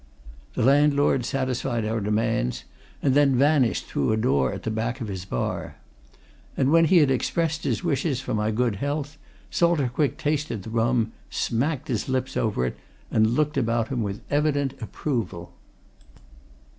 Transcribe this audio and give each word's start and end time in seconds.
The 0.55 0.63
landlord 0.63 1.25
satisfied 1.25 1.85
our 1.85 1.99
demands, 2.01 2.63
and 3.03 3.13
then 3.13 3.35
vanished 3.35 3.85
through 3.85 4.11
a 4.11 4.17
door 4.17 4.51
at 4.51 4.63
the 4.63 4.71
back 4.71 4.99
of 4.99 5.09
his 5.09 5.25
bar. 5.25 5.75
And 6.57 6.71
when 6.71 6.85
he 6.85 6.97
had 6.97 7.11
expressed 7.11 7.65
his 7.65 7.83
wishes 7.83 8.19
for 8.19 8.33
my 8.33 8.49
good 8.49 8.77
health, 8.77 9.19
Salter 9.51 9.89
Quick 9.93 10.17
tasted 10.17 10.63
the 10.63 10.71
rum, 10.71 11.11
smacked 11.29 11.87
his 11.87 12.09
lips 12.09 12.35
over 12.35 12.65
it, 12.65 12.77
and 13.11 13.35
looked 13.35 13.57
about 13.57 13.89
him 13.89 14.01
with 14.01 14.23
evident 14.31 14.73
approval. 14.81 15.53